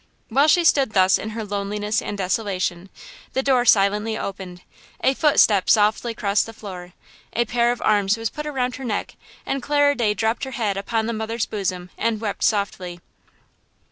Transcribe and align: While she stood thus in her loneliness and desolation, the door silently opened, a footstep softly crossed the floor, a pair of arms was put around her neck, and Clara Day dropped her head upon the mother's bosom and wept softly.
While 0.29 0.47
she 0.47 0.63
stood 0.63 0.93
thus 0.93 1.19
in 1.19 1.29
her 1.37 1.45
loneliness 1.45 2.01
and 2.01 2.17
desolation, 2.17 2.89
the 3.33 3.43
door 3.43 3.65
silently 3.65 4.17
opened, 4.17 4.63
a 5.03 5.13
footstep 5.13 5.69
softly 5.69 6.15
crossed 6.15 6.47
the 6.47 6.53
floor, 6.53 6.93
a 7.33 7.45
pair 7.45 7.71
of 7.71 7.83
arms 7.83 8.17
was 8.17 8.31
put 8.31 8.47
around 8.47 8.77
her 8.77 8.83
neck, 8.83 9.15
and 9.45 9.61
Clara 9.61 9.93
Day 9.93 10.15
dropped 10.15 10.43
her 10.45 10.51
head 10.57 10.75
upon 10.75 11.05
the 11.05 11.13
mother's 11.13 11.45
bosom 11.45 11.91
and 11.99 12.19
wept 12.19 12.43
softly. 12.43 12.99